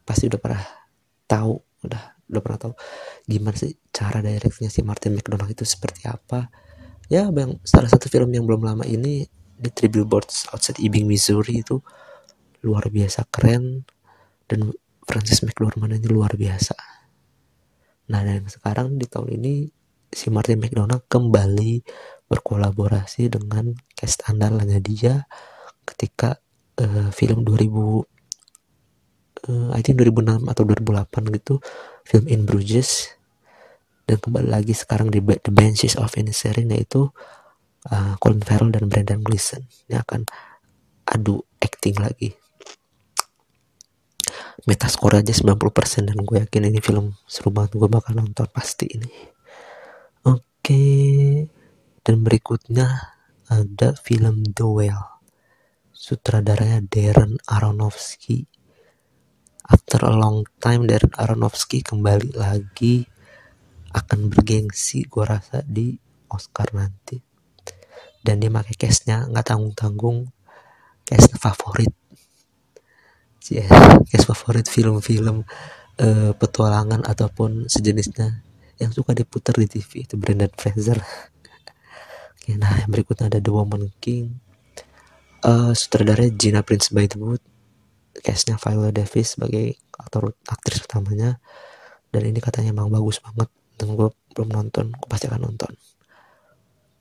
pasti 0.04 0.28
udah 0.28 0.40
pernah 0.42 0.64
tahu 1.30 1.56
udah 1.86 2.13
udah 2.30 2.40
pernah 2.40 2.60
tahu 2.68 2.74
gimana 3.28 3.56
sih 3.56 3.76
cara 3.92 4.24
direkturnya 4.24 4.72
si 4.72 4.80
Martin 4.80 5.14
McDonald 5.16 5.50
itu 5.52 5.64
seperti 5.66 6.08
apa? 6.08 6.48
Ya 7.12 7.28
bang 7.28 7.60
salah 7.62 7.88
satu 7.88 8.08
film 8.08 8.32
yang 8.32 8.48
belum 8.48 8.64
lama 8.64 8.84
ini 8.88 9.28
di 9.54 9.68
Three 9.70 9.92
Billboards 9.92 10.50
Outside 10.50 10.80
Ebbing 10.80 11.04
Missouri 11.04 11.60
itu 11.60 11.78
luar 12.64 12.88
biasa 12.88 13.28
keren 13.28 13.84
dan 14.48 14.72
Francis 15.04 15.44
McDormand 15.44 16.00
ini 16.00 16.08
luar 16.08 16.32
biasa. 16.34 16.74
Nah 18.08 18.20
dan 18.24 18.48
sekarang 18.48 18.96
di 18.96 19.04
tahun 19.04 19.36
ini 19.40 19.68
si 20.08 20.32
Martin 20.32 20.60
McDonald 20.60 21.04
kembali 21.10 21.84
berkolaborasi 22.28 23.28
dengan 23.28 23.76
cast 23.92 24.24
andalannya 24.24 24.80
dia 24.80 25.28
ketika 25.84 26.40
uh, 26.80 27.12
film 27.12 27.44
2000 27.44 28.13
uh, 29.48 29.70
I 29.76 29.80
think 29.84 30.00
2006 30.00 30.48
atau 30.48 30.62
2008 30.64 31.36
gitu 31.40 31.54
film 32.04 32.24
In 32.28 32.48
Bruges. 32.48 33.12
Dan 34.04 34.20
kembali 34.20 34.52
lagi 34.52 34.76
sekarang 34.76 35.08
di 35.08 35.20
The 35.24 35.48
Benches 35.48 35.96
of 35.96 36.12
Inisherin 36.20 36.68
yaitu 36.68 37.08
uh, 37.88 38.14
Colin 38.20 38.44
Farrell 38.44 38.68
dan 38.68 38.84
Brendan 38.88 39.24
Gleeson. 39.24 39.64
Ini 39.88 40.04
akan 40.04 40.28
adu 41.08 41.40
acting 41.60 41.96
lagi. 41.96 42.36
Metascore 44.64 45.20
aja 45.20 45.32
90% 45.32 46.08
dan 46.08 46.18
gue 46.20 46.36
yakin 46.40 46.68
ini 46.68 46.80
film 46.84 47.16
seru 47.24 47.48
banget. 47.48 47.76
Gue 47.76 47.88
bakal 47.88 48.16
nonton 48.16 48.48
pasti 48.52 48.88
ini. 48.88 49.12
Oke. 50.28 50.40
Okay. 50.64 51.48
dan 52.04 52.20
berikutnya 52.20 53.16
ada 53.48 53.96
film 53.96 54.44
The 54.44 54.64
Whale. 54.68 55.08
Sutradaranya 55.96 56.84
Darren 56.84 57.40
Aronofsky 57.48 58.44
after 59.64 60.04
a 60.04 60.12
long 60.12 60.44
time 60.60 60.84
Darren 60.84 61.12
Aronofsky 61.16 61.80
kembali 61.80 62.36
lagi 62.36 63.08
akan 63.94 64.28
bergengsi 64.28 65.06
gue 65.08 65.24
rasa 65.24 65.64
di 65.64 65.94
Oscar 66.28 66.68
nanti. 66.74 67.16
Dan 68.24 68.40
dia 68.40 68.48
pakai 68.48 68.76
case-nya 68.76 69.28
nggak 69.28 69.44
tanggung-tanggung 69.44 70.28
case 71.04 71.32
favorit. 71.36 71.92
Yeah, 73.52 73.68
case 74.08 74.24
favorit 74.24 74.66
film-film 74.68 75.44
uh, 76.00 76.32
petualangan 76.32 77.04
ataupun 77.04 77.68
sejenisnya 77.68 78.40
yang 78.80 78.90
suka 78.90 79.12
diputar 79.12 79.54
di 79.60 79.68
TV 79.68 80.04
itu 80.04 80.16
Brendan 80.20 80.52
Fraser. 80.52 81.00
Nah 82.44 82.76
yang 82.76 82.92
berikutnya 82.92 83.32
ada 83.32 83.40
The 83.40 83.48
Woman 83.48 83.88
King. 84.04 84.36
Uh, 85.40 85.72
sutradara 85.72 86.28
Gina 86.28 86.60
Prince 86.60 86.92
Bythewood 86.92 87.40
case-nya 88.24 88.56
Viola 88.56 88.88
Davis 88.88 89.36
sebagai 89.36 89.76
aktor 89.92 90.32
aktris 90.48 90.80
utamanya. 90.80 91.36
Dan 92.08 92.24
ini 92.24 92.40
katanya 92.40 92.72
emang 92.72 92.88
bagus 92.88 93.20
banget. 93.20 93.52
Dan 93.76 93.98
gue 94.00 94.08
belum 94.32 94.48
nonton 94.48 94.96
gue 94.96 95.08
pasti 95.12 95.28
akan 95.28 95.52
nonton. 95.52 95.76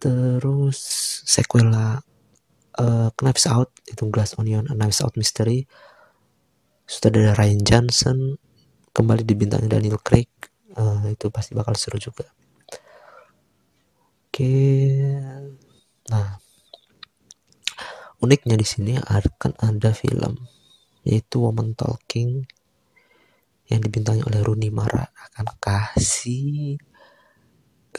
Terus 0.04 0.78
sequel 1.24 1.72
uh, 1.72 3.10
Knives 3.16 3.48
Out 3.48 3.72
itu 3.88 4.04
Glass 4.12 4.36
Onion 4.36 4.68
Knives 4.68 5.00
Out 5.00 5.16
Mystery. 5.16 5.64
Sutradara 6.84 7.40
Ryan 7.40 7.64
Johnson 7.64 8.18
kembali 8.92 9.24
dibintangi 9.24 9.72
Daniel 9.72 9.98
Craig 10.04 10.28
uh, 10.76 11.08
itu 11.08 11.32
pasti 11.32 11.56
bakal 11.56 11.80
seru 11.80 11.96
juga. 11.98 12.28
Oke 14.28 14.52
nah 16.12 16.36
uniknya 18.20 18.60
di 18.60 18.68
sini 18.68 19.00
akan 19.00 19.56
ada 19.64 19.96
film 19.96 20.36
yaitu 21.04 21.44
Woman 21.44 21.76
Talking 21.76 22.48
yang 23.68 23.80
dibintangi 23.80 24.24
oleh 24.24 24.40
Rooney 24.44 24.72
Mara. 24.72 25.04
Akan 25.04 25.48
kasih 25.60 26.80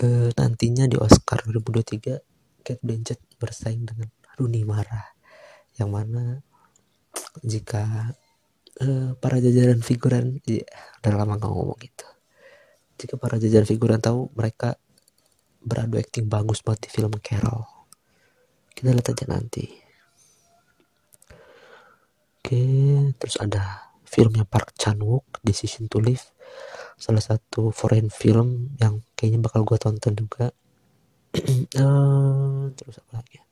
uh, 0.01 0.29
nantinya 0.37 0.88
di 0.88 0.97
Oscar 1.01 1.45
2023 1.45 2.64
Kate 2.64 2.83
Blanchett 2.85 3.21
bersaing 3.37 3.85
dengan 3.85 4.09
Rooney 4.40 4.64
Mara. 4.64 5.14
Yang 5.77 5.90
mana 5.90 6.25
jika 7.45 8.14
uh, 8.81 9.11
para 9.21 9.37
jajaran 9.38 9.81
figuran 9.85 10.40
ya 10.49 10.64
udah 11.05 11.12
lama 11.14 11.40
gak 11.40 11.53
ngomong 11.53 11.79
gitu. 11.81 12.07
Jika 13.01 13.14
para 13.21 13.37
jajaran 13.37 13.69
figuran 13.69 14.01
tahu 14.01 14.33
mereka 14.33 14.81
beradu 15.64 15.97
acting 15.97 16.29
bagus 16.29 16.61
banget 16.61 16.88
di 16.88 16.90
film 16.93 17.12
Carol. 17.21 17.64
Kita 18.75 18.90
lihat 18.93 19.12
aja 19.12 19.27
nanti 19.31 19.84
oke 22.44 22.61
terus 23.16 23.40
ada 23.40 23.96
filmnya 24.04 24.44
Park 24.44 24.76
Chan 24.76 25.00
Wook 25.00 25.40
Decision 25.40 25.88
to 25.88 25.96
Live. 25.96 26.28
Salah 27.00 27.24
satu 27.24 27.72
foreign 27.72 28.12
film 28.12 28.76
yang 28.76 29.00
kayaknya 29.16 29.40
bakal 29.40 29.64
gue 29.64 29.80
tonton 29.80 30.12
juga. 30.12 30.52
Uh, 31.80 32.68
terus 32.76 33.00
apa 33.00 33.24
lagi 33.24 33.42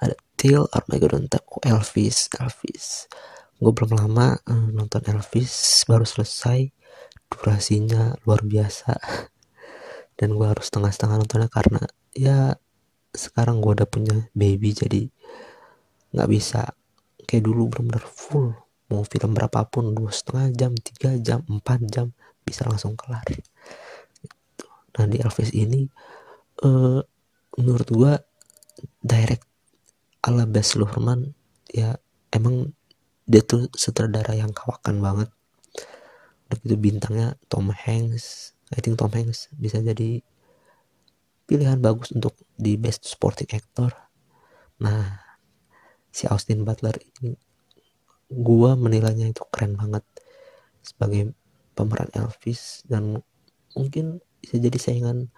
ada 0.00 0.14
Till 0.38 0.64
Armageddon 0.70 1.28
Time 1.32 1.48
oh, 1.48 1.64
Elvis 1.64 2.28
Elvis. 2.36 3.08
Gue 3.56 3.72
belum 3.72 3.96
lama 3.96 4.36
uh, 4.36 4.68
nonton 4.72 5.00
Elvis 5.08 5.84
baru 5.88 6.04
selesai. 6.04 6.68
Durasinya 7.32 8.20
luar 8.28 8.44
biasa. 8.44 8.96
Dan 10.20 10.36
gue 10.36 10.44
harus 10.44 10.68
setengah-setengah 10.68 11.16
nontonnya 11.24 11.48
karena 11.48 11.80
ya 12.12 12.52
sekarang 13.10 13.64
gue 13.64 13.80
udah 13.80 13.88
punya 13.88 14.28
baby 14.36 14.70
jadi 14.76 15.08
nggak 16.14 16.28
bisa. 16.30 16.62
Kayak 17.26 17.46
dulu 17.46 17.70
benar-benar 17.70 18.06
full. 18.06 18.54
Mau 18.90 19.06
film 19.06 19.30
berapapun 19.34 19.94
dua 19.94 20.10
setengah 20.10 20.50
jam 20.54 20.72
tiga 20.74 21.14
jam 21.22 21.46
empat 21.46 21.86
jam 21.86 22.10
bisa 22.42 22.66
langsung 22.66 22.98
kelar. 22.98 23.22
Gitu. 23.30 23.46
nah 24.98 25.06
di 25.06 25.22
Elvis 25.22 25.54
ini 25.54 25.86
uh, 26.66 26.98
menurut 27.54 27.88
gue 27.88 28.12
direct 28.98 29.46
ala 30.26 30.44
Baz 30.50 30.74
Luhrmann 30.74 31.30
ya 31.70 31.94
emang 32.34 32.74
dia 33.30 33.46
tuh 33.46 33.70
sutradara 33.70 34.34
yang 34.34 34.50
kawakan 34.50 34.98
banget. 34.98 35.30
Udah 36.50 36.58
gitu 36.66 36.74
bintangnya 36.74 37.38
Tom 37.46 37.70
Hanks. 37.70 38.58
I 38.74 38.82
think 38.82 38.98
Tom 38.98 39.14
Hanks 39.14 39.46
bisa 39.54 39.78
jadi 39.78 40.18
pilihan 41.46 41.78
bagus 41.78 42.10
untuk 42.10 42.34
di 42.58 42.74
best 42.74 43.06
supporting 43.06 43.46
actor. 43.54 43.94
Nah 44.82 45.29
si 46.20 46.28
Austin 46.28 46.68
Butler 46.68 46.92
ini 47.00 47.32
gua 48.28 48.76
menilainya 48.76 49.32
itu 49.32 49.40
keren 49.48 49.72
banget 49.80 50.04
sebagai 50.84 51.32
pemeran 51.72 52.12
Elvis 52.12 52.84
dan 52.84 53.24
mungkin 53.72 54.20
bisa 54.36 54.60
jadi 54.60 54.76
saingan 54.76 55.32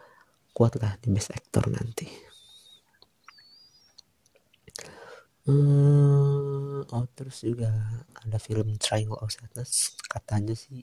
kuat 0.50 0.74
lah 0.82 0.98
di 0.98 1.14
best 1.14 1.30
actor 1.30 1.70
nanti. 1.70 2.10
Hmm, 5.46 6.82
oh 6.86 7.06
terus 7.14 7.46
juga 7.46 7.70
ada 8.18 8.38
film 8.42 8.74
Triangle 8.78 9.18
of 9.22 9.30
Sadness 9.30 9.94
katanya 10.10 10.58
sih 10.58 10.82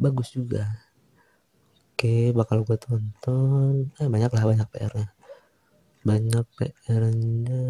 bagus 0.00 0.32
juga. 0.32 0.64
Oke 1.92 2.32
bakal 2.32 2.64
gue 2.64 2.76
tonton. 2.80 3.92
Eh 4.00 4.08
banyak 4.08 4.32
lah 4.32 4.44
banyak 4.48 4.68
PR-nya 4.72 5.08
banyak 6.04 6.44
PR-nya 6.60 7.64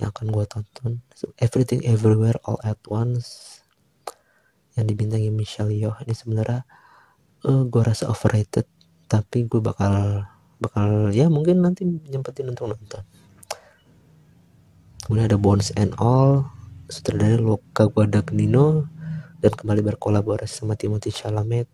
yang 0.00 0.10
akan 0.10 0.32
gue 0.32 0.44
tonton 0.48 0.92
Everything 1.36 1.84
Everywhere 1.84 2.40
All 2.48 2.56
at 2.64 2.80
Once 2.88 3.60
yang 4.74 4.88
dibintangi 4.88 5.28
Michelle 5.28 5.70
Yeoh 5.70 6.00
ini 6.02 6.16
sebenarnya 6.16 6.64
uh, 7.44 7.62
gue 7.68 7.82
rasa 7.84 8.08
overrated 8.08 8.64
tapi 9.06 9.44
gue 9.44 9.60
bakal 9.60 10.24
bakal 10.56 11.12
ya 11.12 11.28
mungkin 11.28 11.60
nanti 11.60 11.84
nyempetin 11.84 12.48
untuk 12.48 12.72
nonton 12.72 13.04
kemudian 15.04 15.28
ada 15.28 15.36
Bones 15.36 15.70
and 15.76 15.92
All 16.00 16.48
sutradara 16.88 17.38
Luca 17.38 17.86
Guadagnino 17.86 18.88
dan 19.40 19.52
kembali 19.52 19.84
berkolaborasi 19.94 20.64
sama 20.64 20.74
Timothy 20.74 21.14
Chalamet 21.14 21.68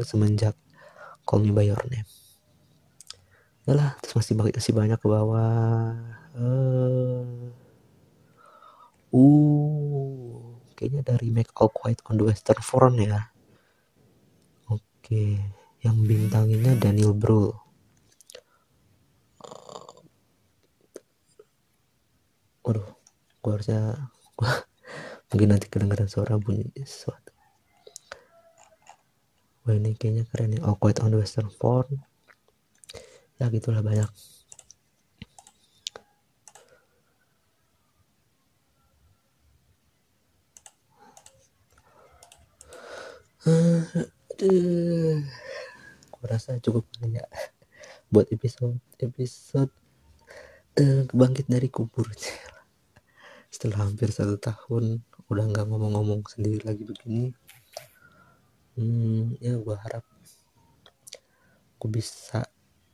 semenjak 0.00 0.56
Call 1.28 1.44
Me 1.44 1.52
By 1.52 1.68
Your 1.68 1.82
Name. 1.92 2.08
Yalah, 3.68 3.94
terus 4.00 4.18
masih 4.18 4.34
masih 4.34 4.72
banyak 4.74 4.98
ke 4.98 5.06
bawah. 5.06 5.94
Uh, 6.32 7.52
uh 9.12 10.40
kayaknya 10.72 11.02
dari 11.04 11.28
Make 11.28 11.52
All 11.60 11.68
Quiet 11.68 12.00
on 12.08 12.16
the 12.16 12.24
Western 12.24 12.60
Front 12.64 12.96
ya. 13.00 13.28
Oke, 14.72 14.80
okay. 15.04 15.30
yang 15.84 16.00
bintanginya 16.02 16.72
Daniel 16.80 17.12
Bro. 17.12 17.52
Waduh, 22.64 22.88
gua 23.44 23.52
harusnya 23.58 24.08
gua 24.38 24.64
mungkin 25.28 25.48
nanti 25.52 25.66
kedengaran 25.68 26.08
suara 26.08 26.40
bunyi 26.40 26.72
sesuatu 26.80 27.32
wah 29.62 29.74
ini 29.78 29.94
kayaknya 29.94 30.26
keren 30.26 30.58
nih 30.58 30.60
oh 30.66 30.74
Quiet 30.74 30.98
on 31.02 31.14
the 31.14 31.18
Western 31.22 31.50
Front 31.50 31.94
ya 33.38 33.46
gitulah 33.50 33.82
banyak 33.82 34.10
Aduh, 43.42 45.18
aku 46.14 46.18
rasa 46.30 46.62
cukup 46.62 46.86
ya 47.02 47.26
buat 48.06 48.30
episode 48.30 48.78
episode 49.02 49.66
uh, 50.78 51.02
bangkit 51.10 51.50
dari 51.50 51.66
kubur. 51.66 52.06
Setelah 53.50 53.82
hampir 53.82 54.14
satu 54.14 54.38
tahun 54.38 55.02
udah 55.26 55.44
nggak 55.50 55.66
ngomong-ngomong 55.66 56.22
sendiri 56.30 56.62
lagi 56.62 56.86
begini. 56.86 57.34
Hmm, 58.78 59.34
ya 59.42 59.58
gue 59.58 59.74
harap 59.74 60.06
gue 61.82 61.90
bisa 61.90 62.46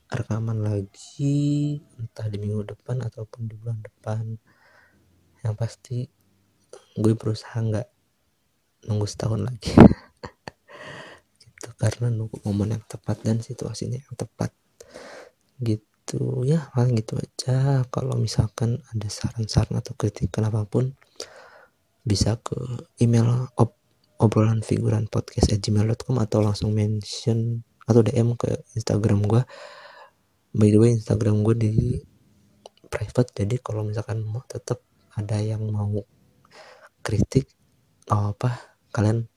rekaman 0.09 0.65
lagi 0.65 1.77
entah 2.01 2.25
di 2.25 2.41
minggu 2.41 2.73
depan 2.73 3.05
ataupun 3.05 3.53
di 3.53 3.55
bulan 3.61 3.85
depan. 3.85 4.41
Yang 5.45 5.55
pasti 5.61 5.99
gue 6.97 7.13
berusaha 7.13 7.61
nggak 7.61 7.89
nunggu 8.89 9.05
setahun 9.05 9.45
lagi 9.45 9.77
karena 11.79 12.11
nunggu 12.11 12.43
momen 12.43 12.75
yang 12.75 12.85
tepat 12.85 13.23
dan 13.23 13.41
situasinya 13.41 13.99
yang 14.03 14.15
tepat. 14.19 14.51
Gitu 15.63 16.45
ya 16.45 16.69
paling 16.75 16.99
gitu 16.99 17.17
aja. 17.17 17.87
Kalau 17.89 18.19
misalkan 18.19 18.83
ada 18.93 19.09
saran-saran 19.09 19.79
atau 19.79 19.95
kritikan 19.95 20.47
apa 20.51 20.67
pun 20.67 20.93
bisa 22.03 22.41
ke 22.41 22.57
email 22.99 23.53
ob 23.61 23.79
obrolan 24.19 24.65
figuran 24.67 25.07
podcast 25.07 25.55
at 25.55 25.63
gmail.com 25.63 26.19
atau 26.19 26.43
langsung 26.43 26.75
mention 26.75 27.63
atau 27.87 28.03
DM 28.03 28.35
ke 28.35 28.51
Instagram 28.75 29.25
gue 29.25 29.43
by 30.53 30.69
the 30.69 30.79
way 30.81 30.91
Instagram 30.93 31.47
gue 31.47 31.55
di 31.55 31.73
private 32.91 33.31
jadi 33.33 33.63
kalau 33.63 33.87
misalkan 33.87 34.27
mau 34.27 34.43
tetap 34.51 34.83
ada 35.15 35.39
yang 35.39 35.63
mau 35.71 36.03
kritik 37.05 37.47
oh 38.11 38.35
apa 38.35 38.75
kalian 38.91 39.31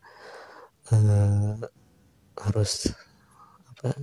uh, 0.89 1.61
harus 2.49 2.89
apa 3.71 3.97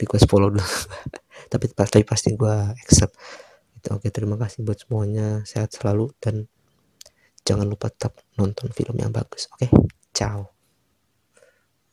request 0.00 0.26
follow 0.28 0.48
dulu. 0.52 0.62
Tapi 1.52 1.66
pasti 1.72 2.04
pasti 2.06 2.28
gue 2.32 2.56
accept. 2.80 3.14
Itu 3.76 3.98
oke 3.98 4.08
terima 4.08 4.40
kasih 4.40 4.64
buat 4.64 4.78
semuanya. 4.80 5.44
Sehat 5.44 5.74
selalu 5.74 6.12
dan 6.22 6.48
jangan 7.42 7.66
lupa 7.66 7.90
tetap 7.90 8.22
nonton 8.38 8.70
film 8.72 8.96
yang 8.96 9.10
bagus 9.10 9.50
oke? 9.52 9.68
Ciao 10.14 10.61